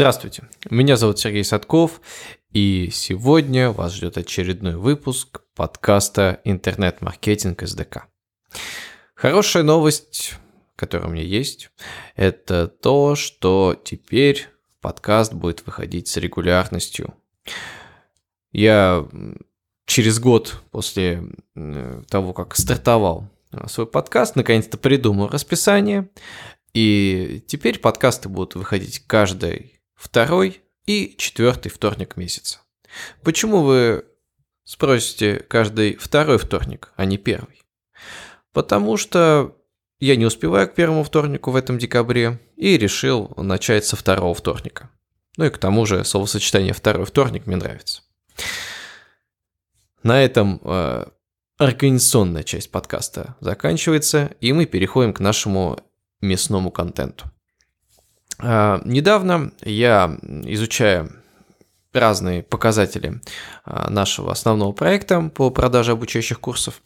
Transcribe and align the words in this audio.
Здравствуйте, 0.00 0.44
меня 0.70 0.96
зовут 0.96 1.18
Сергей 1.18 1.44
Садков, 1.44 2.00
и 2.54 2.88
сегодня 2.90 3.70
вас 3.70 3.92
ждет 3.92 4.16
очередной 4.16 4.76
выпуск 4.76 5.42
подкаста 5.54 6.40
«Интернет-маркетинг 6.44 7.60
СДК». 7.66 8.06
Хорошая 9.14 9.62
новость, 9.62 10.36
которая 10.74 11.06
у 11.06 11.12
меня 11.12 11.22
есть, 11.22 11.70
это 12.16 12.66
то, 12.66 13.14
что 13.14 13.78
теперь 13.84 14.48
подкаст 14.80 15.34
будет 15.34 15.66
выходить 15.66 16.08
с 16.08 16.16
регулярностью. 16.16 17.12
Я 18.52 19.06
через 19.84 20.18
год 20.18 20.62
после 20.70 21.24
того, 22.08 22.32
как 22.32 22.56
стартовал 22.56 23.28
свой 23.66 23.86
подкаст, 23.86 24.34
наконец-то 24.34 24.78
придумал 24.78 25.28
расписание, 25.28 26.08
и 26.72 27.44
теперь 27.46 27.78
подкасты 27.78 28.30
будут 28.30 28.54
выходить 28.54 29.00
каждый 29.06 29.79
второй 30.00 30.62
и 30.86 31.14
четвертый 31.18 31.68
вторник 31.68 32.16
месяца. 32.16 32.60
Почему 33.22 33.62
вы 33.62 34.06
спросите 34.64 35.36
каждый 35.36 35.96
второй 35.96 36.38
вторник, 36.38 36.92
а 36.96 37.04
не 37.04 37.18
первый? 37.18 37.62
Потому 38.52 38.96
что 38.96 39.56
я 40.00 40.16
не 40.16 40.24
успеваю 40.24 40.68
к 40.68 40.74
первому 40.74 41.04
вторнику 41.04 41.50
в 41.50 41.56
этом 41.56 41.78
декабре 41.78 42.40
и 42.56 42.78
решил 42.78 43.32
начать 43.36 43.84
со 43.84 43.96
второго 43.96 44.34
вторника. 44.34 44.90
Ну 45.36 45.44
и 45.44 45.50
к 45.50 45.58
тому 45.58 45.84
же 45.84 46.04
словосочетание 46.04 46.72
«второй 46.72 47.04
вторник» 47.04 47.46
мне 47.46 47.56
нравится. 47.56 48.02
На 50.02 50.24
этом 50.24 50.60
э, 50.64 51.04
организационная 51.58 52.42
часть 52.42 52.70
подкаста 52.70 53.36
заканчивается, 53.40 54.34
и 54.40 54.52
мы 54.54 54.64
переходим 54.64 55.12
к 55.12 55.20
нашему 55.20 55.78
мясному 56.22 56.70
контенту. 56.70 57.30
А, 58.42 58.80
недавно 58.84 59.52
я, 59.62 60.18
изучая 60.44 61.10
разные 61.92 62.42
показатели 62.42 63.20
а, 63.64 63.90
нашего 63.90 64.32
основного 64.32 64.72
проекта 64.72 65.22
по 65.34 65.50
продаже 65.50 65.92
обучающих 65.92 66.40
курсов, 66.40 66.80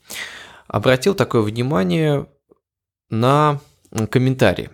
обратил 0.67 1.15
такое 1.15 1.43
внимание 1.43 2.27
на 3.11 3.61
комментарии. 4.11 4.71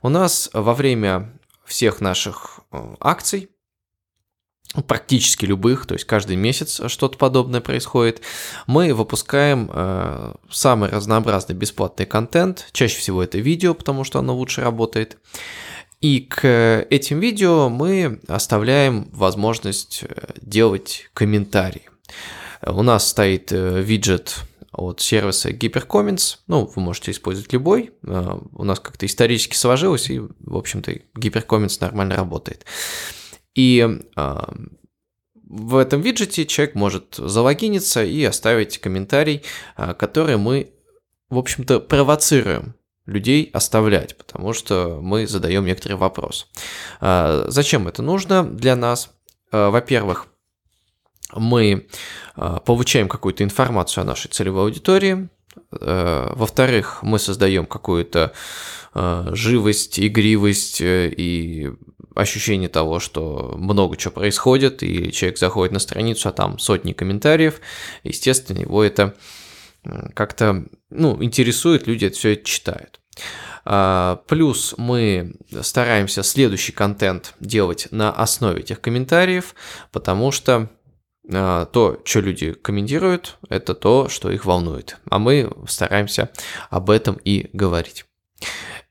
У 0.00 0.08
нас 0.08 0.50
во 0.52 0.74
время 0.74 1.32
всех 1.64 2.00
наших 2.00 2.60
э, 2.70 2.94
акций, 3.00 3.50
практически 4.86 5.44
любых, 5.44 5.86
то 5.86 5.94
есть 5.94 6.06
каждый 6.06 6.36
месяц 6.36 6.80
что-то 6.88 7.18
подобное 7.18 7.60
происходит, 7.60 8.22
мы 8.66 8.94
выпускаем 8.94 9.70
э, 9.72 10.34
самый 10.50 10.88
разнообразный 10.88 11.54
бесплатный 11.54 12.06
контент, 12.06 12.68
чаще 12.72 12.98
всего 12.98 13.22
это 13.22 13.38
видео, 13.38 13.74
потому 13.74 14.04
что 14.04 14.18
оно 14.18 14.34
лучше 14.34 14.62
работает, 14.62 15.18
и 16.02 16.18
к 16.18 16.84
этим 16.90 17.20
видео 17.20 17.68
мы 17.68 18.20
оставляем 18.26 19.08
возможность 19.12 20.02
э, 20.02 20.32
делать 20.42 21.08
комментарии. 21.14 21.88
У 22.66 22.82
нас 22.82 23.08
стоит 23.08 23.52
э, 23.52 23.80
виджет 23.80 24.34
от 24.72 25.00
сервиса 25.00 25.50
HyperComments. 25.50 26.38
Ну, 26.48 26.66
вы 26.74 26.82
можете 26.82 27.12
использовать 27.12 27.52
любой. 27.52 27.92
Э, 28.02 28.36
у 28.52 28.64
нас 28.64 28.80
как-то 28.80 29.06
исторически 29.06 29.54
сложилось, 29.54 30.10
и, 30.10 30.18
в 30.18 30.56
общем-то, 30.56 30.90
HyperComments 31.16 31.78
нормально 31.80 32.16
работает. 32.16 32.66
И 33.54 33.86
в 35.44 35.76
этом 35.76 36.00
виджете 36.00 36.46
человек 36.46 36.74
может 36.74 37.14
залогиниться 37.16 38.02
и 38.02 38.24
оставить 38.24 38.78
комментарий, 38.78 39.42
который 39.76 40.38
мы, 40.38 40.72
в 41.28 41.36
общем-то, 41.36 41.80
провоцируем 41.80 42.74
людей 43.06 43.50
оставлять, 43.52 44.16
потому 44.16 44.52
что 44.52 45.00
мы 45.02 45.26
задаем 45.26 45.64
некоторый 45.64 45.94
вопрос. 45.94 46.46
А, 47.00 47.44
зачем 47.48 47.88
это 47.88 48.02
нужно 48.02 48.44
для 48.44 48.76
нас? 48.76 49.10
А, 49.50 49.70
во-первых, 49.70 50.26
мы 51.34 51.88
а, 52.36 52.60
получаем 52.60 53.08
какую-то 53.08 53.42
информацию 53.42 54.02
о 54.02 54.06
нашей 54.06 54.28
целевой 54.28 54.64
аудитории. 54.64 55.28
Во-вторых, 55.70 57.02
мы 57.02 57.18
создаем 57.18 57.66
какую-то 57.66 58.32
живость, 58.94 60.00
игривость 60.00 60.80
э, 60.80 61.12
и 61.14 61.70
ощущение 62.14 62.68
того, 62.68 63.00
что 63.00 63.54
много 63.56 63.96
чего 63.96 64.12
происходит, 64.12 64.82
и 64.82 65.12
человек 65.12 65.38
заходит 65.38 65.72
на 65.72 65.78
страницу, 65.78 66.28
а 66.28 66.32
там 66.32 66.58
сотни 66.58 66.92
комментариев. 66.92 67.60
Естественно, 68.02 68.60
его 68.60 68.82
это 68.82 69.14
как-то 70.14 70.64
ну, 70.90 71.22
интересует, 71.22 71.86
люди 71.86 72.06
это 72.06 72.16
все 72.16 72.34
это 72.34 72.44
читают. 72.44 73.00
А, 73.64 74.22
плюс 74.26 74.74
мы 74.76 75.34
стараемся 75.62 76.22
следующий 76.22 76.72
контент 76.72 77.34
делать 77.40 77.88
на 77.90 78.12
основе 78.12 78.60
этих 78.60 78.80
комментариев, 78.80 79.54
потому 79.90 80.32
что 80.32 80.68
а, 81.30 81.66
то, 81.66 82.00
что 82.04 82.20
люди 82.20 82.52
комментируют, 82.52 83.38
это 83.48 83.74
то, 83.74 84.08
что 84.08 84.30
их 84.30 84.44
волнует. 84.44 84.98
А 85.08 85.18
мы 85.18 85.52
стараемся 85.68 86.30
об 86.70 86.90
этом 86.90 87.18
и 87.24 87.50
говорить. 87.52 88.04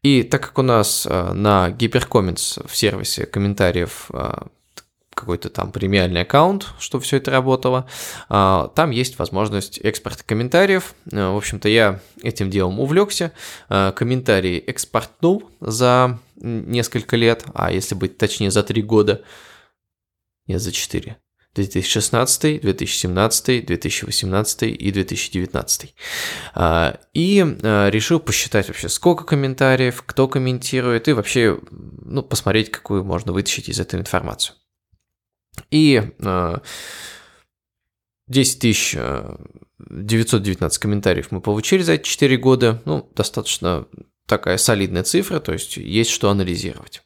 И 0.03 0.23
так 0.23 0.41
как 0.41 0.57
у 0.57 0.63
нас 0.63 1.07
а, 1.09 1.33
на 1.33 1.69
HyperComments 1.69 2.67
в 2.67 2.75
сервисе 2.75 3.25
комментариев 3.25 4.09
какой-то 5.21 5.49
там 5.49 5.71
премиальный 5.71 6.21
аккаунт, 6.21 6.67
чтобы 6.79 7.03
все 7.03 7.17
это 7.17 7.31
работало. 7.31 7.87
А, 8.27 8.69
там 8.75 8.89
есть 8.89 9.19
возможность 9.19 9.77
экспорта 9.77 10.23
комментариев. 10.25 10.95
А, 11.13 11.33
в 11.33 11.37
общем-то, 11.37 11.69
я 11.69 11.99
этим 12.23 12.49
делом 12.49 12.79
увлекся. 12.79 13.31
А, 13.69 13.91
комментарии 13.91 14.57
экспортнул 14.57 15.49
за 15.61 16.19
несколько 16.35 17.15
лет, 17.15 17.45
а 17.53 17.71
если 17.71 17.95
быть 17.95 18.17
точнее, 18.17 18.49
за 18.51 18.63
три 18.63 18.81
года. 18.81 19.21
Нет, 20.47 20.59
за 20.59 20.71
четыре. 20.71 21.17
2016, 21.53 22.61
2017, 22.61 23.65
2018 23.65 24.63
и 24.63 24.91
2019. 24.91 25.95
И 27.13 27.57
решил 27.59 28.19
посчитать 28.21 28.69
вообще, 28.69 28.87
сколько 28.87 29.25
комментариев, 29.25 30.01
кто 30.05 30.29
комментирует, 30.29 31.09
и 31.09 31.13
вообще 31.13 31.59
ну, 31.69 32.23
посмотреть, 32.23 32.71
какую 32.71 33.03
можно 33.03 33.33
вытащить 33.33 33.67
из 33.67 33.81
этой 33.81 33.99
информацию. 33.99 34.55
И 35.69 36.01
10 38.27 38.59
тысяч 38.59 38.97
919 39.89 40.77
комментариев 40.79 41.31
мы 41.31 41.41
получили 41.41 41.81
за 41.81 41.93
эти 41.93 42.03
4 42.03 42.37
года. 42.37 42.81
Ну, 42.85 43.09
достаточно 43.15 43.87
такая 44.27 44.57
солидная 44.57 45.03
цифра, 45.03 45.39
то 45.39 45.51
есть 45.53 45.77
есть 45.77 46.11
что 46.11 46.29
анализировать. 46.29 47.03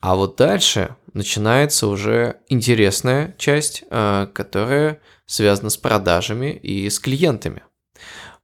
А 0.00 0.14
вот 0.14 0.36
дальше 0.36 0.96
начинается 1.14 1.86
уже 1.86 2.36
интересная 2.48 3.34
часть, 3.38 3.84
э, 3.90 4.26
которая 4.34 5.00
связана 5.24 5.70
с 5.70 5.76
продажами 5.76 6.52
и 6.52 6.88
с 6.90 7.00
клиентами. 7.00 7.62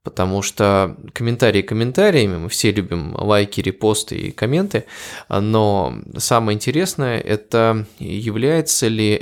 Потому 0.03 0.41
что 0.41 0.97
комментарии 1.13 1.61
комментариями, 1.61 2.37
мы 2.37 2.49
все 2.49 2.71
любим 2.71 3.15
лайки, 3.15 3.61
репосты 3.61 4.17
и 4.17 4.31
комменты, 4.31 4.85
но 5.29 5.97
самое 6.17 6.55
интересное 6.55 7.19
это 7.19 7.87
является 7.99 8.89
ли 8.89 9.13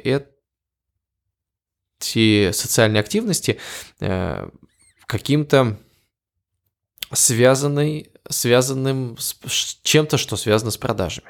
эти 1.99 2.51
социальные 2.51 2.99
активности 2.99 3.59
э, 3.99 4.49
каким-то 5.05 5.77
связанный, 7.13 8.11
связанным 8.27 9.17
с 9.19 9.79
чем-то, 9.83 10.17
что 10.17 10.35
связано 10.35 10.71
с 10.71 10.77
продажами. 10.77 11.27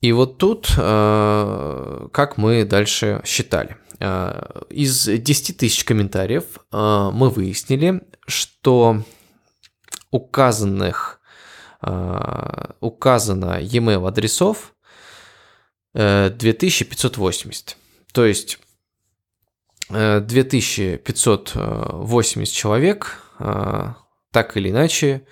И 0.00 0.12
вот 0.12 0.38
тут, 0.38 0.72
э, 0.76 2.08
как 2.12 2.36
мы 2.36 2.64
дальше 2.64 3.20
считали– 3.24 3.76
Э, 4.00 4.62
из 4.70 5.06
10 5.06 5.56
тысяч 5.56 5.84
комментариев 5.84 6.58
э, 6.70 7.10
мы 7.12 7.30
выяснили, 7.30 8.02
что 8.26 9.02
указанных 10.10 11.16
указано 12.80 13.60
e-mail 13.60 14.08
адресов 14.08 14.74
2580. 15.94 17.76
То 18.12 18.26
есть 18.26 18.58
2580 19.88 22.52
человек 22.52 23.22
так 23.38 24.56
или 24.56 24.70
иначе 24.70 25.24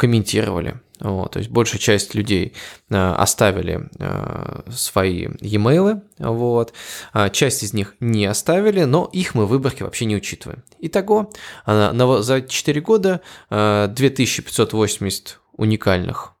комментировали 0.00 0.80
вот, 1.00 1.32
то 1.32 1.38
есть 1.38 1.50
большая 1.50 1.78
часть 1.78 2.14
людей 2.14 2.54
э, 2.90 2.94
оставили 2.96 3.88
э, 3.98 4.70
свои 4.70 5.28
e-mail, 5.40 6.02
вот. 6.18 6.72
А 7.12 7.30
часть 7.30 7.62
из 7.62 7.72
них 7.72 7.94
не 8.00 8.26
оставили, 8.26 8.84
но 8.84 9.08
их 9.12 9.34
мы 9.34 9.46
в 9.46 9.48
выборке 9.48 9.84
вообще 9.84 10.04
не 10.04 10.16
учитываем. 10.16 10.62
Итого, 10.78 11.30
на, 11.66 12.22
за 12.22 12.42
4 12.42 12.80
года 12.80 13.20
2580 13.48 15.28
э, 15.28 15.32
уникальных 15.56 16.32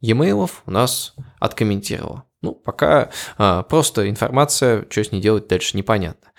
e-mail 0.00 0.50
у 0.66 0.70
нас 0.70 1.14
откомментировало. 1.38 2.24
Ну, 2.40 2.52
пока 2.52 3.10
а, 3.36 3.64
просто 3.64 4.08
информация, 4.08 4.86
что 4.90 5.02
с 5.02 5.10
ней 5.10 5.20
делать 5.20 5.48
дальше 5.48 5.76
непонятно. 5.76 6.30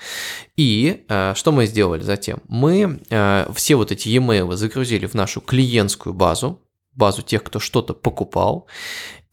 И 0.55 1.03
а, 1.09 1.35
что 1.35 1.51
мы 1.51 1.65
сделали 1.65 2.01
затем? 2.01 2.41
Мы 2.47 3.01
а, 3.11 3.51
все 3.53 3.75
вот 3.75 3.91
эти 3.91 4.07
e-mail 4.07 4.55
загрузили 4.55 5.07
в 5.07 5.13
нашу 5.13 5.41
клиентскую 5.41 6.13
базу, 6.13 6.61
базу 6.93 7.21
тех, 7.21 7.43
кто 7.43 7.59
что-то 7.59 7.93
покупал. 7.93 8.67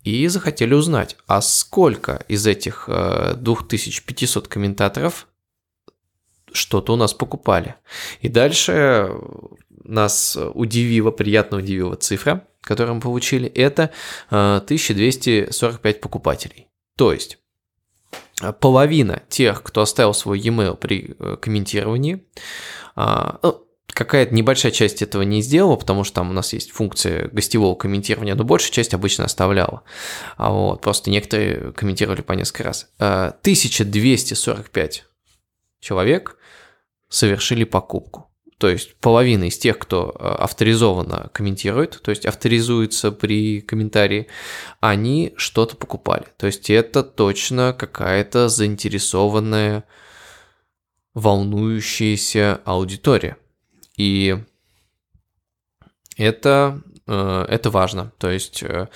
и 0.02 0.28
захотели 0.28 0.72
узнать, 0.74 1.16
а 1.26 1.40
сколько 1.40 2.24
из 2.28 2.46
этих 2.46 2.88
2500 2.88 4.46
комментаторов 4.46 5.26
что-то 6.52 6.92
у 6.92 6.96
нас 6.96 7.12
покупали. 7.12 7.74
И 8.20 8.28
дальше 8.28 9.10
нас 9.82 10.38
удивила, 10.54 11.10
приятно 11.10 11.58
удивила 11.58 11.96
цифра, 11.96 12.46
которую 12.66 12.96
мы 12.96 13.00
получили, 13.00 13.48
это 13.48 13.92
1245 14.30 16.00
покупателей. 16.00 16.68
То 16.96 17.12
есть 17.12 17.38
половина 18.60 19.22
тех, 19.28 19.62
кто 19.62 19.82
оставил 19.82 20.14
свой 20.14 20.40
e-mail 20.40 20.76
при 20.76 21.14
э, 21.18 21.36
комментировании, 21.40 22.26
а, 22.96 23.38
ну, 23.42 23.62
какая-то 23.86 24.34
небольшая 24.34 24.72
часть 24.72 25.00
этого 25.00 25.22
не 25.22 25.42
сделала, 25.42 25.76
потому 25.76 26.02
что 26.02 26.16
там 26.16 26.30
у 26.30 26.32
нас 26.32 26.52
есть 26.52 26.72
функция 26.72 27.28
гостевого 27.28 27.76
комментирования, 27.76 28.34
но 28.34 28.44
большая 28.44 28.72
часть 28.72 28.94
обычно 28.94 29.24
оставляла. 29.24 29.82
А 30.36 30.50
вот, 30.50 30.80
просто 30.80 31.10
некоторые 31.10 31.72
комментировали 31.72 32.22
по 32.22 32.32
несколько 32.32 32.64
раз. 32.64 32.90
1245 32.98 34.98
а, 34.98 35.02
человек 35.80 36.36
совершили 37.08 37.62
покупку 37.62 38.28
то 38.58 38.70
есть 38.70 38.96
половина 38.96 39.44
из 39.44 39.58
тех, 39.58 39.78
кто 39.78 40.14
э, 40.18 40.24
авторизованно 40.26 41.28
комментирует, 41.34 42.00
то 42.02 42.10
есть 42.10 42.24
авторизуется 42.24 43.12
при 43.12 43.60
комментарии, 43.60 44.28
они 44.80 45.34
что-то 45.36 45.76
покупали. 45.76 46.24
То 46.38 46.46
есть 46.46 46.70
это 46.70 47.02
точно 47.02 47.74
какая-то 47.78 48.48
заинтересованная, 48.48 49.84
волнующаяся 51.12 52.60
аудитория. 52.64 53.36
И 53.98 54.38
это, 56.16 56.80
э, 57.06 57.46
это 57.48 57.70
важно. 57.70 58.12
То 58.16 58.30
есть 58.30 58.62
э, 58.62 58.88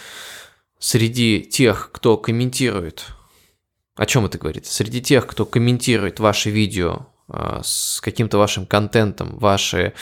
среди 0.78 1.42
тех, 1.42 1.90
кто 1.92 2.16
комментирует, 2.16 3.08
о 3.94 4.06
чем 4.06 4.24
это 4.24 4.38
говорит? 4.38 4.64
Среди 4.64 5.02
тех, 5.02 5.26
кто 5.26 5.44
комментирует 5.44 6.18
ваши 6.18 6.48
видео 6.48 7.09
с 7.62 8.00
каким-то 8.00 8.38
вашим 8.38 8.66
контентом, 8.66 9.38
ваши 9.38 9.92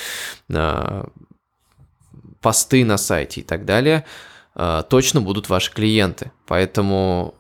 а, 0.52 1.08
посты 2.40 2.84
на 2.84 2.96
сайте 2.96 3.40
и 3.40 3.44
так 3.44 3.64
далее, 3.64 4.04
а, 4.54 4.82
точно 4.82 5.20
будут 5.20 5.48
ваши 5.48 5.72
клиенты. 5.72 6.32
Поэтому 6.46 7.34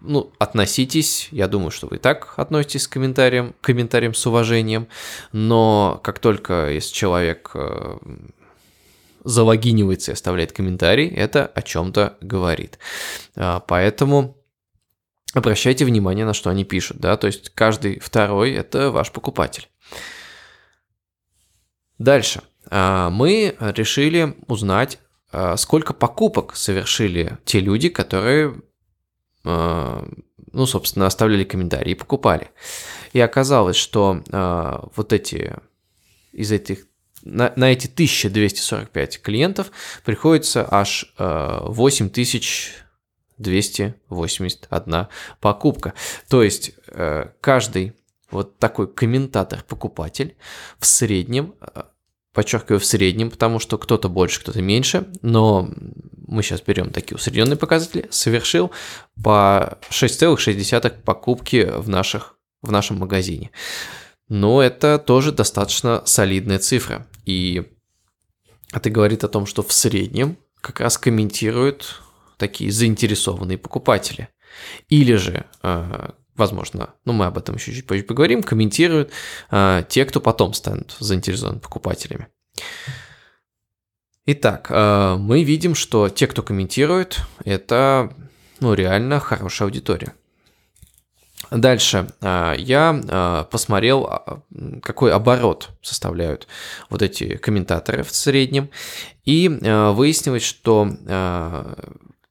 ну, 0.00 0.32
относитесь, 0.38 1.28
я 1.30 1.48
думаю, 1.48 1.70
что 1.70 1.86
вы 1.86 1.96
и 1.96 1.98
так 1.98 2.34
относитесь 2.36 2.86
к 2.86 2.92
комментариям, 2.92 3.54
к 3.60 3.64
комментариям 3.64 4.14
с 4.14 4.26
уважением, 4.26 4.88
но 5.32 6.00
как 6.02 6.18
только 6.18 6.70
если 6.70 6.92
человек 6.92 7.56
залогинивается 9.24 10.10
и 10.10 10.14
оставляет 10.14 10.52
комментарий, 10.52 11.08
это 11.08 11.46
о 11.46 11.62
чем-то 11.62 12.18
говорит. 12.20 12.78
Поэтому 13.34 14.36
обращайте 15.34 15.84
внимание, 15.84 16.24
на 16.24 16.32
что 16.32 16.48
они 16.48 16.64
пишут, 16.64 16.98
да, 16.98 17.16
то 17.16 17.26
есть 17.26 17.50
каждый 17.50 17.98
второй– 17.98 18.52
это 18.52 18.90
ваш 18.90 19.10
покупатель. 19.12 19.68
Дальше. 21.98 22.42
А, 22.70 23.10
мы 23.10 23.56
решили 23.60 24.36
узнать, 24.46 24.98
а, 25.30 25.56
сколько 25.56 25.92
покупок 25.92 26.56
совершили 26.56 27.38
те 27.44 27.60
люди, 27.60 27.88
которые, 27.88 28.54
а, 29.44 30.08
ну, 30.52 30.66
собственно, 30.66 31.06
оставляли 31.06 31.44
комментарии 31.44 31.92
и 31.92 31.96
покупали. 31.96 32.50
И 33.12 33.20
оказалось, 33.20 33.76
что 33.76 34.22
вот 34.96 35.12
эти, 35.12 35.54
из 36.32 36.50
этих 36.50 36.86
на, 37.22 37.52
на 37.56 37.72
эти 37.72 37.86
1245 37.86 39.22
клиентов 39.22 39.70
приходится 40.04 40.66
аж 40.68 41.14
8000 41.16 42.83
281 43.38 45.06
покупка. 45.40 45.94
То 46.28 46.42
есть 46.42 46.72
э, 46.88 47.28
каждый 47.40 47.94
вот 48.30 48.58
такой 48.58 48.92
комментатор-покупатель 48.92 50.36
в 50.78 50.86
среднем, 50.86 51.54
э, 51.60 51.82
подчеркиваю 52.32 52.80
в 52.80 52.84
среднем, 52.84 53.30
потому 53.30 53.60
что 53.60 53.78
кто-то 53.78 54.08
больше, 54.08 54.40
кто-то 54.40 54.60
меньше, 54.60 55.06
но 55.22 55.70
мы 56.26 56.42
сейчас 56.42 56.60
берем 56.60 56.90
такие 56.90 57.16
усредненные 57.16 57.56
показатели, 57.56 58.08
совершил 58.10 58.72
по 59.22 59.78
6,6 59.90 61.02
покупки 61.02 61.64
в, 61.64 61.88
наших, 61.88 62.36
в 62.60 62.72
нашем 62.72 62.98
магазине. 62.98 63.50
Но 64.28 64.62
это 64.62 64.98
тоже 64.98 65.32
достаточно 65.32 66.02
солидная 66.06 66.58
цифра. 66.58 67.06
И 67.24 67.70
это 68.72 68.90
говорит 68.90 69.22
о 69.22 69.28
том, 69.28 69.46
что 69.46 69.62
в 69.62 69.72
среднем 69.72 70.36
как 70.60 70.80
раз 70.80 70.98
комментируют 70.98 72.02
такие 72.36 72.70
заинтересованные 72.70 73.58
покупатели. 73.58 74.28
Или 74.88 75.14
же, 75.16 75.46
э, 75.62 76.10
возможно, 76.36 76.90
ну 77.04 77.12
мы 77.12 77.26
об 77.26 77.38
этом 77.38 77.56
еще 77.56 77.72
чуть 77.72 77.86
позже 77.86 78.04
поговорим, 78.04 78.42
комментируют 78.42 79.10
э, 79.50 79.82
те, 79.88 80.04
кто 80.04 80.20
потом 80.20 80.54
станут 80.54 80.96
заинтересованными 80.98 81.60
покупателями. 81.60 82.28
Итак, 84.26 84.68
э, 84.70 85.16
мы 85.18 85.42
видим, 85.44 85.74
что 85.74 86.08
те, 86.08 86.26
кто 86.26 86.42
комментирует, 86.42 87.20
это 87.44 88.14
ну, 88.60 88.74
реально 88.74 89.20
хорошая 89.20 89.66
аудитория. 89.66 90.14
Дальше 91.50 92.08
я 92.22 93.46
посмотрел, 93.50 94.42
какой 94.82 95.12
оборот 95.12 95.70
составляют 95.82 96.48
вот 96.88 97.02
эти 97.02 97.36
комментаторы 97.36 98.02
в 98.02 98.12
среднем, 98.12 98.70
и 99.24 99.48
выяснилось, 99.48 100.42
что 100.42 100.88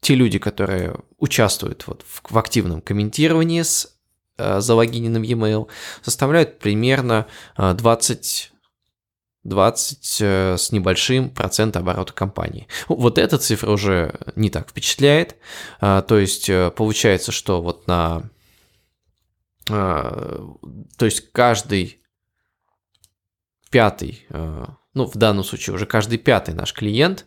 те 0.03 0.15
люди, 0.15 0.37
которые 0.37 0.95
участвуют 1.17 1.87
вот 1.87 2.03
в, 2.07 2.21
в 2.31 2.37
активном 2.37 2.81
комментировании 2.81 3.61
с 3.61 3.97
э, 4.37 4.59
залогиненным 4.59 5.23
e-mail, 5.23 5.67
составляют 6.01 6.59
примерно 6.59 7.25
20 7.57 8.51
э, 8.51 8.53
20 9.45 10.21
э, 10.21 10.57
с 10.57 10.71
небольшим 10.71 11.29
процент 11.29 11.75
оборота 11.77 12.13
компании. 12.13 12.67
Вот 12.87 13.17
эта 13.17 13.37
цифра 13.37 13.71
уже 13.71 14.13
не 14.35 14.49
так 14.49 14.69
впечатляет. 14.69 15.37
Э, 15.81 16.03
то 16.05 16.19
есть 16.19 16.49
получается, 16.75 17.31
что 17.31 17.61
вот 17.61 17.87
на... 17.87 18.29
То 19.65 20.59
есть 20.99 21.31
каждый 21.31 22.01
пятый 23.69 24.27
ну, 24.93 25.05
в 25.05 25.15
данном 25.15 25.43
случае 25.43 25.75
уже 25.75 25.85
каждый 25.85 26.17
пятый 26.17 26.53
наш 26.53 26.73
клиент, 26.73 27.25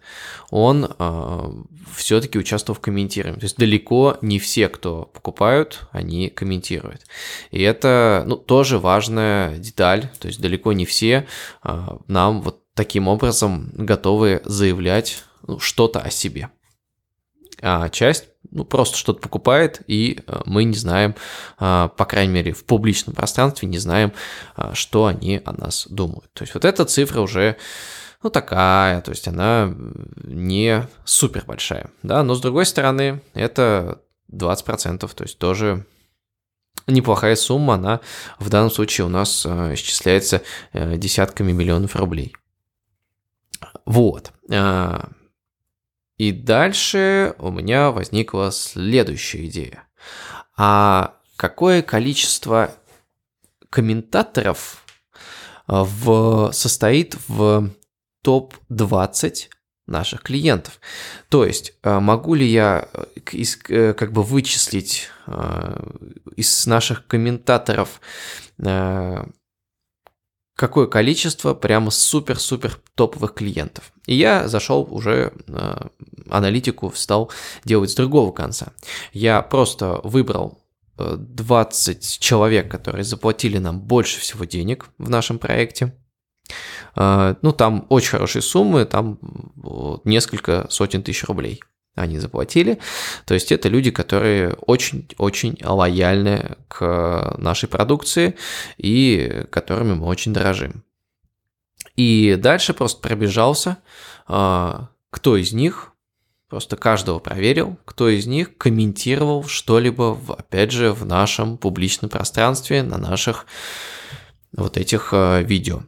он 0.50 0.88
э, 0.99 1.50
все-таки 1.94 2.38
участвовал 2.38 2.76
в 2.76 2.80
комментировании. 2.80 3.40
То 3.40 3.46
есть 3.46 3.56
далеко 3.56 4.18
не 4.23 4.38
все, 4.38 4.68
кто 4.68 5.11
покупают, 5.12 5.88
они 5.90 6.28
комментируют. 6.28 7.02
И 7.50 7.61
это, 7.62 8.25
ну, 8.26 8.37
тоже 8.37 8.78
важная 8.78 9.58
деталь. 9.58 10.08
То 10.20 10.28
есть 10.28 10.40
далеко 10.40 10.73
не 10.73 10.87
все 10.87 11.26
э, 11.64 11.87
нам 12.06 12.42
вот 12.42 12.61
таким 12.75 13.08
образом 13.08 13.70
готовы 13.75 14.42
заявлять 14.44 15.25
ну, 15.46 15.58
что-то 15.58 16.00
о 16.00 16.11
себе. 16.11 16.50
А 17.62 17.88
часть 17.88 18.25
ну, 18.50 18.64
просто 18.64 18.96
что-то 18.96 19.20
покупает, 19.20 19.82
и 19.86 20.20
э, 20.26 20.40
мы 20.46 20.64
не 20.64 20.76
знаем, 20.76 21.14
э, 21.58 21.88
по 21.96 22.04
крайней 22.04 22.32
мере, 22.32 22.52
в 22.52 22.64
публичном 22.64 23.14
пространстве 23.14 23.68
не 23.68 23.78
знаем, 23.78 24.12
э, 24.56 24.70
что 24.75 25.06
они 25.06 25.40
о 25.44 25.52
нас 25.52 25.86
думают. 25.88 26.32
То 26.32 26.42
есть 26.42 26.54
вот 26.54 26.64
эта 26.64 26.84
цифра 26.84 27.20
уже, 27.20 27.56
ну, 28.22 28.30
такая, 28.30 29.00
то 29.00 29.10
есть 29.10 29.28
она 29.28 29.75
не 30.25 30.88
супер 31.04 31.44
большая, 31.46 31.90
да, 32.02 32.22
но 32.22 32.34
с 32.34 32.40
другой 32.40 32.66
стороны, 32.66 33.20
это 33.34 34.00
20%, 34.32 35.14
то 35.14 35.25
есть 35.25 35.38
тоже 35.38 35.84
неплохая 36.86 37.36
сумма, 37.36 37.75
она 37.75 38.00
в 38.38 38.48
данном 38.48 38.70
случае 38.70 39.06
у 39.06 39.10
нас 39.10 39.44
исчисляется 39.44 40.42
десятками 40.72 41.52
миллионов 41.52 41.96
рублей. 41.96 42.34
Вот. 43.84 44.32
И 46.18 46.32
дальше 46.32 47.35
у 47.38 47.50
меня 47.50 47.90
возникла 47.90 48.50
следующая 48.50 49.46
идея. 49.46 49.85
А 50.56 51.16
какое 51.37 51.82
количество 51.82 52.73
комментаторов 53.70 54.82
а, 55.66 55.85
в, 55.85 56.52
состоит 56.52 57.16
в 57.28 57.70
топ-20 58.23 59.49
наших 59.87 60.23
клиентов. 60.23 60.80
То 61.28 61.44
есть, 61.44 61.75
а, 61.82 62.00
могу 62.00 62.35
ли 62.35 62.46
я 62.46 62.88
э, 62.92 63.04
из, 63.32 63.58
э, 63.68 63.92
как 63.92 64.12
бы 64.12 64.23
вычислить 64.23 65.11
из 66.37 66.66
наших 66.66 67.06
комментаторов 67.08 68.00
какое 70.56 70.86
количество 70.86 71.54
прямо 71.54 71.90
супер-супер 71.90 72.80
топовых 72.94 73.34
клиентов. 73.34 73.92
И 74.06 74.14
я 74.14 74.48
зашел 74.48 74.88
уже 74.90 75.32
э, 75.46 75.88
аналитику, 76.30 76.90
стал 76.94 77.30
делать 77.64 77.90
с 77.90 77.94
другого 77.94 78.32
конца. 78.32 78.72
Я 79.12 79.42
просто 79.42 80.00
выбрал 80.02 80.58
20 80.96 81.98
э, 81.98 82.20
человек, 82.20 82.70
которые 82.70 83.04
заплатили 83.04 83.58
нам 83.58 83.80
больше 83.80 84.18
всего 84.18 84.44
денег 84.44 84.86
в 84.96 85.10
нашем 85.10 85.38
проекте. 85.38 85.94
Э, 86.96 87.34
ну, 87.42 87.52
там 87.52 87.86
очень 87.90 88.10
хорошие 88.10 88.40
суммы, 88.40 88.86
там 88.86 89.18
несколько 90.04 90.66
сотен 90.70 91.02
тысяч 91.02 91.25
рублей. 91.25 91.60
Они 91.96 92.18
заплатили. 92.18 92.78
То 93.24 93.34
есть 93.34 93.50
это 93.50 93.68
люди, 93.68 93.90
которые 93.90 94.52
очень-очень 94.52 95.58
лояльны 95.62 96.56
к 96.68 97.34
нашей 97.38 97.68
продукции 97.68 98.36
и 98.76 99.44
которыми 99.50 99.94
мы 99.94 100.06
очень 100.06 100.32
дорожим. 100.32 100.84
И 101.96 102.36
дальше 102.38 102.74
просто 102.74 103.00
пробежался, 103.00 103.78
а, 104.28 104.90
кто 105.10 105.36
из 105.36 105.52
них, 105.52 105.92
просто 106.48 106.76
каждого 106.76 107.18
проверил, 107.18 107.78
кто 107.84 108.08
из 108.08 108.26
них 108.26 108.56
комментировал 108.58 109.44
что-либо, 109.44 110.18
опять 110.36 110.70
же, 110.70 110.92
в 110.92 111.06
нашем 111.06 111.56
публичном 111.56 112.10
пространстве, 112.10 112.82
на 112.82 112.98
наших 112.98 113.46
вот 114.52 114.76
этих 114.76 115.10
а, 115.12 115.40
видео. 115.40 115.82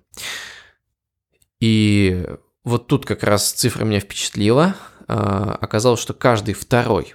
И 1.60 2.24
вот 2.64 2.86
тут 2.86 3.04
как 3.04 3.22
раз 3.22 3.52
цифра 3.52 3.84
меня 3.84 4.00
впечатлила. 4.00 4.76
А, 5.08 5.56
оказалось, 5.60 6.00
что 6.00 6.12
каждый 6.14 6.54
второй 6.54 7.14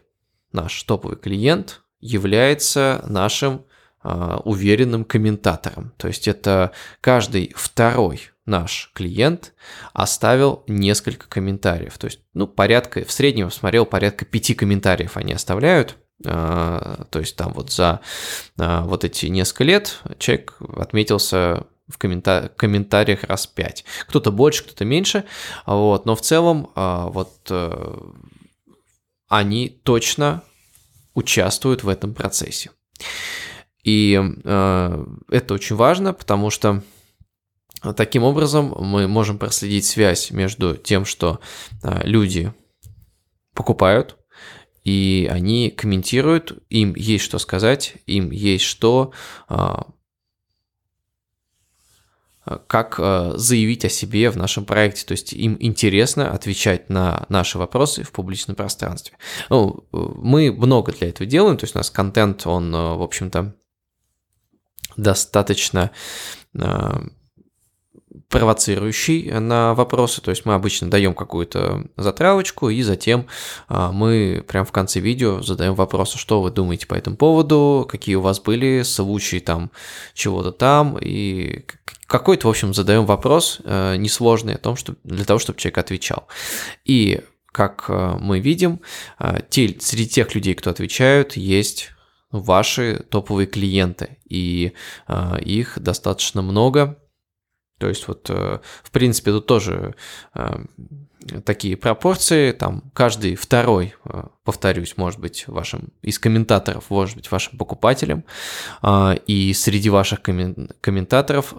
наш 0.51 0.81
топовый 0.83 1.15
клиент 1.15 1.81
является 1.99 3.03
нашим 3.07 3.65
а, 4.01 4.41
уверенным 4.43 5.05
комментатором. 5.05 5.93
То 5.97 6.07
есть 6.07 6.27
это 6.27 6.71
каждый 7.01 7.53
второй 7.55 8.31
наш 8.45 8.91
клиент 8.93 9.53
оставил 9.93 10.63
несколько 10.67 11.27
комментариев. 11.29 11.97
То 11.97 12.05
есть, 12.05 12.19
ну, 12.33 12.47
порядка, 12.47 13.05
в 13.05 13.11
среднем 13.11 13.51
смотрел, 13.51 13.85
порядка 13.85 14.25
пяти 14.25 14.55
комментариев 14.55 15.15
они 15.15 15.33
оставляют. 15.33 15.95
А, 16.25 17.05
то 17.11 17.19
есть 17.19 17.35
там 17.35 17.53
вот 17.53 17.71
за 17.71 18.01
вот 18.47 19.03
эти 19.03 19.27
несколько 19.27 19.63
лет 19.65 19.99
человек 20.17 20.55
отметился 20.77 21.67
в 21.93 21.97
коммента- 21.97 22.51
комментариях 22.55 23.23
раз 23.23 23.45
5. 23.45 23.85
Кто-то 24.07 24.31
больше, 24.31 24.63
кто-то 24.63 24.83
меньше, 24.83 25.25
вот, 25.65 26.05
но 26.05 26.15
в 26.15 26.21
целом 26.21 26.71
а, 26.75 27.07
вот 27.07 27.33
э, 27.49 27.97
они 29.27 29.69
точно 29.69 30.41
участвуют 31.13 31.83
в 31.83 31.89
этом 31.89 32.13
процессе. 32.15 32.71
И 33.83 34.19
э, 34.43 35.05
это 35.29 35.53
очень 35.53 35.75
важно, 35.75 36.13
потому 36.13 36.49
что 36.49 36.81
таким 37.95 38.23
образом 38.23 38.73
мы 38.79 39.07
можем 39.07 39.37
проследить 39.37 39.85
связь 39.85 40.31
между 40.31 40.75
тем, 40.75 41.05
что 41.05 41.41
э, 41.83 42.01
люди 42.05 42.53
покупают, 43.53 44.17
и 44.83 45.29
они 45.31 45.69
комментируют, 45.69 46.63
им 46.69 46.95
есть 46.95 47.23
что 47.23 47.37
сказать, 47.37 47.95
им 48.07 48.31
есть 48.31 48.65
что 48.65 49.11
Э, 49.49 49.83
как 52.67 52.95
э, 52.97 53.33
заявить 53.35 53.85
о 53.85 53.89
себе 53.89 54.29
в 54.29 54.37
нашем 54.37 54.65
проекте. 54.65 55.05
То 55.05 55.13
есть 55.13 55.33
им 55.33 55.57
интересно 55.59 56.31
отвечать 56.31 56.89
на 56.89 57.25
наши 57.29 57.57
вопросы 57.57 58.03
в 58.03 58.11
публичном 58.11 58.55
пространстве. 58.55 59.17
Ну, 59.49 59.85
э, 59.91 59.97
мы 60.15 60.51
много 60.51 60.91
для 60.91 61.09
этого 61.09 61.25
делаем, 61.25 61.57
то 61.57 61.63
есть 61.63 61.75
у 61.75 61.79
нас 61.79 61.89
контент, 61.89 62.45
он, 62.45 62.71
в 62.71 63.01
общем-то, 63.01 63.55
достаточно 64.97 65.91
провоцирующий 68.29 69.31
на 69.39 69.73
вопросы, 69.73 70.21
то 70.21 70.31
есть 70.31 70.45
мы 70.45 70.53
обычно 70.53 70.89
даем 70.89 71.13
какую-то 71.13 71.85
затравочку, 71.97 72.69
и 72.69 72.81
затем 72.81 73.27
а, 73.67 73.91
мы 73.91 74.43
прямо 74.47 74.65
в 74.65 74.71
конце 74.71 74.99
видео 74.99 75.41
задаем 75.41 75.75
вопросы, 75.75 76.17
что 76.17 76.41
вы 76.41 76.51
думаете 76.51 76.87
по 76.87 76.95
этому 76.95 77.15
поводу, 77.15 77.87
какие 77.89 78.15
у 78.15 78.21
вас 78.21 78.39
были 78.39 78.83
случаи 78.83 79.39
там 79.39 79.71
чего-то 80.13 80.51
там, 80.51 80.97
и 80.99 81.65
какой-то, 82.07 82.47
в 82.47 82.49
общем, 82.51 82.73
задаем 82.73 83.05
вопрос 83.05 83.59
э, 83.63 83.95
несложный 83.95 84.55
о 84.55 84.59
том, 84.59 84.75
что, 84.75 84.95
для 85.03 85.25
того, 85.25 85.39
чтобы 85.39 85.59
человек 85.59 85.79
отвечал. 85.79 86.27
И 86.85 87.21
как 87.51 87.85
э, 87.87 88.17
мы 88.19 88.39
видим, 88.39 88.81
э, 89.19 89.39
те, 89.49 89.75
среди 89.79 90.07
тех 90.07 90.35
людей, 90.35 90.53
кто 90.53 90.69
отвечают, 90.69 91.35
есть 91.37 91.89
ваши 92.31 93.03
топовые 93.09 93.47
клиенты, 93.47 94.17
и 94.27 94.73
их 95.41 95.77
достаточно 95.79 96.41
много, 96.41 96.97
то 97.83 97.89
есть 97.89 98.07
вот, 98.07 98.29
э, 98.29 98.59
в 98.81 98.91
принципе, 98.91 99.31
тут 99.31 99.45
тоже 99.45 99.93
э, 100.35 100.63
такие 101.43 101.75
пропорции, 101.75 102.53
там 102.53 102.81
каждый 102.93 103.35
второй, 103.35 103.93
э, 104.05 104.23
повторюсь, 104.45 104.95
может 104.95 105.19
быть 105.19 105.45
вашим 105.47 105.89
из 106.01 106.17
комментаторов, 106.17 106.89
может 106.89 107.17
быть 107.17 107.29
вашим 107.29 107.57
покупателем, 107.57 108.23
и 109.27 109.53
среди 109.53 109.89
ваших 109.89 110.21
комментаторов 110.21 111.53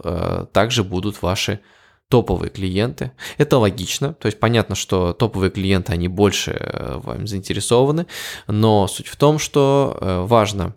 также 0.53 0.83
будут 0.83 1.21
ваши 1.21 1.61
топовые 2.09 2.49
клиенты. 2.49 3.13
Это 3.37 3.59
логично, 3.59 4.15
то 4.15 4.25
есть 4.25 4.41
понятно, 4.41 4.75
что 4.75 5.13
топовые 5.13 5.51
клиенты, 5.51 5.93
они 5.93 6.09
больше 6.09 7.01
вам 7.05 7.27
заинтересованы, 7.27 8.07
но 8.47 8.89
суть 8.89 9.09
в 9.09 9.17
том, 9.17 9.39
что 9.39 10.25
важно 10.27 10.75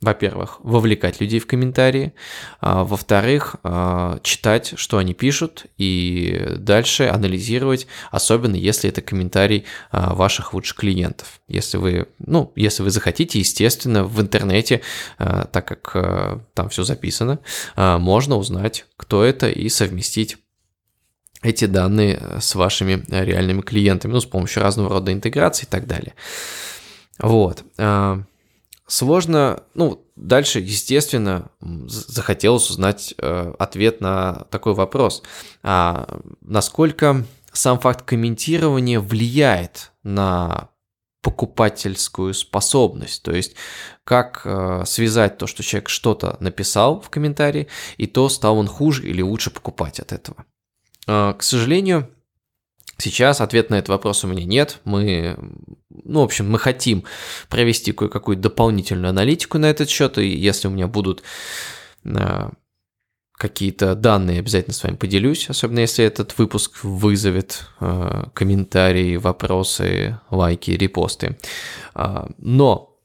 во-первых, 0.00 0.60
вовлекать 0.62 1.20
людей 1.20 1.40
в 1.40 1.46
комментарии, 1.46 2.12
а, 2.60 2.84
во-вторых, 2.84 3.56
а, 3.64 4.20
читать, 4.22 4.74
что 4.76 4.98
они 4.98 5.12
пишут, 5.12 5.66
и 5.76 6.54
дальше 6.56 7.08
анализировать, 7.08 7.88
особенно 8.12 8.54
если 8.54 8.90
это 8.90 9.02
комментарий 9.02 9.64
а, 9.90 10.14
ваших 10.14 10.54
лучших 10.54 10.76
клиентов. 10.78 11.40
Если 11.48 11.78
вы, 11.78 12.06
ну, 12.20 12.52
если 12.54 12.84
вы 12.84 12.90
захотите, 12.90 13.40
естественно, 13.40 14.04
в 14.04 14.20
интернете, 14.20 14.82
так 15.16 15.66
как 15.66 16.44
там 16.54 16.68
все 16.68 16.84
записано, 16.84 17.38
можно 17.76 18.36
узнать, 18.36 18.86
кто 18.96 19.24
это, 19.24 19.48
и 19.48 19.68
совместить 19.68 20.36
эти 21.42 21.64
данные 21.64 22.20
с 22.40 22.54
вашими 22.54 23.02
реальными 23.08 23.62
клиентами, 23.62 24.12
ну, 24.12 24.20
с 24.20 24.26
помощью 24.26 24.62
разного 24.62 24.90
рода 24.90 25.12
интеграции 25.12 25.64
и 25.64 25.68
так 25.68 25.86
далее. 25.86 26.14
Вот 27.18 27.64
сложно, 28.88 29.62
ну, 29.74 30.04
дальше, 30.16 30.58
естественно, 30.58 31.50
захотелось 31.60 32.70
узнать 32.70 33.14
э, 33.18 33.54
ответ 33.58 34.00
на 34.00 34.46
такой 34.50 34.74
вопрос. 34.74 35.22
А 35.62 36.20
насколько 36.40 37.24
сам 37.52 37.78
факт 37.78 38.02
комментирования 38.02 38.98
влияет 38.98 39.92
на 40.02 40.70
покупательскую 41.22 42.32
способность, 42.32 43.22
то 43.22 43.32
есть 43.32 43.54
как 44.04 44.42
э, 44.44 44.84
связать 44.86 45.36
то, 45.36 45.46
что 45.46 45.62
человек 45.62 45.88
что-то 45.88 46.36
написал 46.40 47.00
в 47.00 47.10
комментарии, 47.10 47.68
и 47.98 48.06
то, 48.06 48.28
стал 48.28 48.58
он 48.58 48.66
хуже 48.66 49.06
или 49.06 49.20
лучше 49.20 49.50
покупать 49.50 50.00
от 50.00 50.12
этого. 50.12 50.44
Э, 51.06 51.34
к 51.36 51.42
сожалению, 51.42 52.08
Сейчас 53.00 53.40
ответ 53.40 53.70
на 53.70 53.76
этот 53.76 53.90
вопрос 53.90 54.24
у 54.24 54.26
меня 54.26 54.44
нет. 54.44 54.80
Мы, 54.84 55.36
ну, 55.88 56.20
в 56.20 56.24
общем, 56.24 56.50
мы 56.50 56.58
хотим 56.58 57.04
провести 57.48 57.92
кое-какую 57.92 58.36
дополнительную 58.36 59.10
аналитику 59.10 59.58
на 59.58 59.66
этот 59.66 59.88
счет, 59.88 60.18
и 60.18 60.26
если 60.26 60.66
у 60.66 60.72
меня 60.72 60.88
будут 60.88 61.22
э, 62.04 62.50
какие-то 63.34 63.94
данные, 63.94 64.40
обязательно 64.40 64.74
с 64.74 64.82
вами 64.82 64.96
поделюсь, 64.96 65.48
особенно 65.48 65.78
если 65.78 66.04
этот 66.04 66.36
выпуск 66.38 66.82
вызовет 66.82 67.66
э, 67.80 68.24
комментарии, 68.34 69.16
вопросы, 69.16 70.18
лайки, 70.30 70.72
репосты. 70.72 71.38
Э, 71.94 72.26
но 72.38 72.96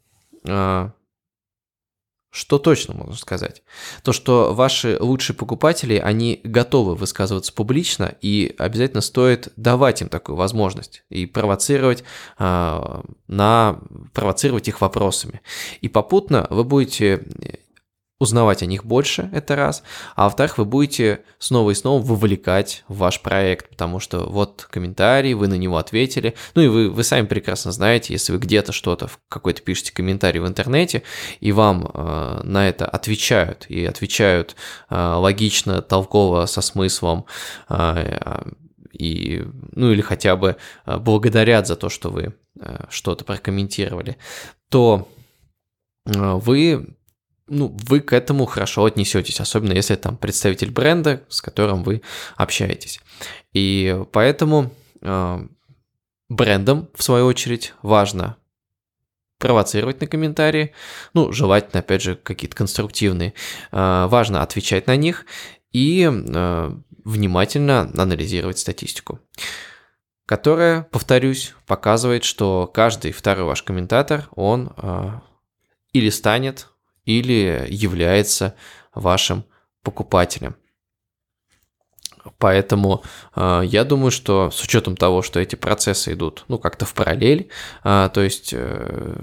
что 2.33 2.57
точно 2.57 2.95
можно 2.95 3.15
сказать? 3.15 3.61
То, 4.01 4.11
что 4.11 4.55
ваши 4.55 4.97
лучшие 4.99 5.35
покупатели, 5.35 5.97
они 5.97 6.41
готовы 6.43 6.95
высказываться 6.95 7.53
публично, 7.53 8.15
и 8.21 8.55
обязательно 8.57 9.01
стоит 9.01 9.53
давать 9.55 10.01
им 10.01 10.09
такую 10.09 10.35
возможность 10.35 11.03
и 11.09 11.27
провоцировать, 11.27 12.03
э, 12.39 13.01
на, 13.27 13.79
провоцировать 14.13 14.67
их 14.67 14.81
вопросами. 14.81 15.41
И 15.81 15.89
попутно 15.89 16.47
вы 16.49 16.63
будете 16.63 17.23
узнавать 18.23 18.63
о 18.63 18.65
них 18.65 18.85
больше, 18.85 19.29
это 19.31 19.55
раз, 19.55 19.83
а 20.15 20.23
во-вторых, 20.23 20.57
вы 20.57 20.65
будете 20.65 21.21
снова 21.37 21.71
и 21.71 21.75
снова 21.75 22.01
вовлекать 22.01 22.83
в 22.87 22.97
ваш 22.97 23.21
проект, 23.21 23.69
потому 23.69 23.99
что 23.99 24.29
вот 24.29 24.67
комментарий, 24.69 25.33
вы 25.33 25.47
на 25.47 25.55
него 25.55 25.77
ответили, 25.77 26.33
ну 26.55 26.61
и 26.61 26.67
вы, 26.67 26.89
вы 26.89 27.03
сами 27.03 27.27
прекрасно 27.27 27.71
знаете, 27.71 28.13
если 28.13 28.31
вы 28.31 28.39
где-то 28.39 28.71
что-то, 28.71 29.09
какой-то 29.29 29.61
пишете 29.61 29.93
комментарий 29.93 30.39
в 30.39 30.47
интернете, 30.47 31.03
и 31.39 31.51
вам 31.51 31.89
э, 31.93 32.41
на 32.43 32.67
это 32.67 32.87
отвечают, 32.87 33.65
и 33.69 33.85
отвечают 33.85 34.55
э, 34.89 34.95
логично, 34.95 35.81
толково, 35.81 36.45
со 36.45 36.61
смыслом, 36.61 37.25
э, 37.69 38.41
и, 38.93 39.43
ну 39.71 39.91
или 39.91 40.01
хотя 40.01 40.35
бы 40.35 40.55
э, 40.85 40.97
благодарят 40.97 41.67
за 41.67 41.75
то, 41.75 41.89
что 41.89 42.09
вы 42.09 42.35
э, 42.59 42.85
что-то 42.89 43.25
прокомментировали, 43.25 44.17
то 44.69 45.09
э, 46.05 46.33
вы 46.35 46.95
ну, 47.47 47.75
вы 47.87 47.99
к 47.99 48.13
этому 48.13 48.45
хорошо 48.45 48.85
отнесетесь, 48.85 49.39
особенно 49.39 49.73
если 49.73 49.95
там 49.95 50.17
представитель 50.17 50.71
бренда, 50.71 51.23
с 51.29 51.41
которым 51.41 51.83
вы 51.83 52.01
общаетесь. 52.35 53.01
И 53.53 54.03
поэтому 54.11 54.71
э, 55.01 55.47
брендам, 56.29 56.89
в 56.95 57.03
свою 57.03 57.25
очередь, 57.25 57.73
важно 57.81 58.37
провоцировать 59.39 59.99
на 59.99 60.07
комментарии, 60.07 60.71
ну, 61.13 61.33
желательно, 61.33 61.81
опять 61.81 62.01
же, 62.01 62.15
какие-то 62.15 62.55
конструктивные, 62.55 63.33
э, 63.71 64.05
важно 64.07 64.41
отвечать 64.41 64.87
на 64.87 64.95
них 64.95 65.25
и 65.73 66.09
э, 66.09 66.71
внимательно 67.03 67.91
анализировать 67.97 68.59
статистику. 68.59 69.19
которая, 70.25 70.83
повторюсь, 70.83 71.53
показывает, 71.67 72.23
что 72.23 72.65
каждый 72.73 73.11
второй 73.11 73.43
ваш 73.43 73.61
комментатор, 73.61 74.29
он 74.31 74.73
э, 74.77 75.19
или 75.91 76.09
станет, 76.09 76.69
или 77.05 77.65
является 77.69 78.55
вашим 78.93 79.45
покупателем. 79.83 80.55
Поэтому 82.37 83.03
э, 83.35 83.61
я 83.65 83.83
думаю, 83.83 84.11
что 84.11 84.49
с 84.49 84.61
учетом 84.63 84.95
того, 84.95 85.21
что 85.21 85.39
эти 85.39 85.55
процессы 85.55 86.13
идут, 86.13 86.45
ну, 86.47 86.57
как-то 86.57 86.85
в 86.85 86.93
параллель, 86.93 87.49
э, 87.83 88.09
то 88.13 88.21
есть 88.21 88.53
э, 88.53 89.15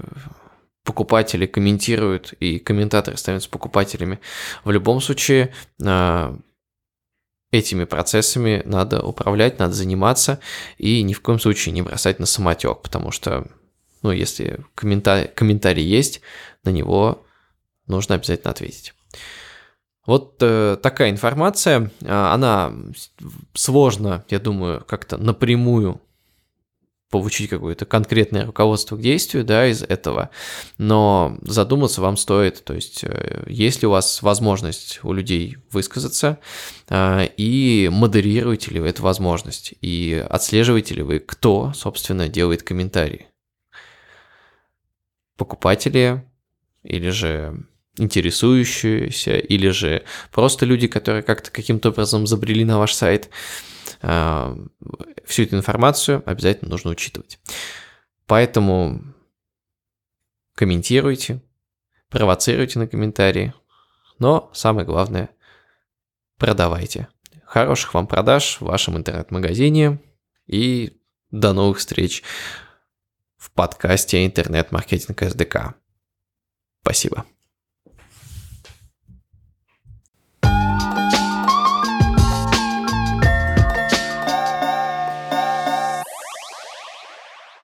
покупатели 0.83 1.45
комментируют 1.45 2.33
и 2.33 2.59
комментаторы 2.59 3.17
становятся 3.17 3.49
покупателями, 3.49 4.19
в 4.63 4.71
любом 4.71 5.01
случае 5.01 5.53
э, 5.83 6.37
этими 7.51 7.85
процессами 7.85 8.61
надо 8.65 9.01
управлять, 9.01 9.59
надо 9.59 9.73
заниматься 9.73 10.39
и 10.77 11.01
ни 11.01 11.13
в 11.13 11.21
коем 11.21 11.39
случае 11.39 11.73
не 11.73 11.81
бросать 11.81 12.19
на 12.19 12.25
самотек, 12.25 12.81
потому 12.81 13.11
что, 13.11 13.47
ну, 14.03 14.11
если 14.11 14.59
комментарий, 14.75 15.27
комментарий 15.27 15.83
есть, 15.83 16.21
на 16.63 16.69
него 16.69 17.25
нужно 17.87 18.15
обязательно 18.15 18.51
ответить. 18.51 18.93
Вот 20.05 20.37
э, 20.41 20.77
такая 20.81 21.11
информация, 21.11 21.91
а, 22.03 22.33
она 22.33 22.73
сложно, 23.53 24.25
я 24.29 24.39
думаю, 24.39 24.83
как-то 24.87 25.17
напрямую 25.17 26.01
получить 27.11 27.49
какое-то 27.49 27.85
конкретное 27.85 28.45
руководство 28.45 28.95
к 28.95 29.01
действию, 29.01 29.43
да, 29.43 29.67
из 29.67 29.83
этого, 29.83 30.31
но 30.77 31.37
задуматься 31.41 32.01
вам 32.01 32.17
стоит, 32.17 32.63
то 32.63 32.73
есть 32.73 33.03
э, 33.03 33.43
есть 33.47 33.81
ли 33.81 33.87
у 33.87 33.91
вас 33.91 34.21
возможность 34.23 35.01
у 35.03 35.13
людей 35.13 35.57
высказаться, 35.71 36.39
э, 36.87 37.27
и 37.37 37.89
модерируете 37.91 38.71
ли 38.71 38.79
вы 38.79 38.87
эту 38.87 39.03
возможность, 39.03 39.73
и 39.81 40.25
отслеживаете 40.29 40.95
ли 40.95 41.03
вы, 41.03 41.19
кто, 41.19 41.73
собственно, 41.75 42.29
делает 42.29 42.63
комментарии. 42.63 43.27
Покупатели 45.35 46.23
или 46.83 47.09
же 47.09 47.65
интересующиеся, 47.97 49.37
или 49.37 49.69
же 49.69 50.03
просто 50.31 50.65
люди, 50.65 50.87
которые 50.87 51.23
как-то 51.23 51.51
каким-то 51.51 51.89
образом 51.89 52.27
забрели 52.27 52.63
на 52.63 52.79
ваш 52.79 52.93
сайт. 52.93 53.29
А, 54.01 54.57
всю 55.25 55.43
эту 55.43 55.57
информацию 55.57 56.23
обязательно 56.25 56.71
нужно 56.71 56.91
учитывать. 56.91 57.39
Поэтому 58.27 59.01
комментируйте, 60.55 61.41
провоцируйте 62.09 62.79
на 62.79 62.87
комментарии, 62.87 63.53
но 64.19 64.49
самое 64.53 64.85
главное– 64.85 65.29
продавайте. 66.37 67.07
Хороших 67.45 67.93
вам 67.93 68.07
продаж 68.07 68.57
в 68.59 68.65
вашем 68.65 68.97
интернет-магазине 68.97 69.99
и 70.47 70.97
до 71.31 71.53
новых 71.53 71.79
встреч 71.79 72.23
в 73.37 73.51
подкасте 73.51 74.25
«Интернет-маркетинг 74.25 75.21
СДК». 75.23 75.75
Спасибо. 76.81 77.25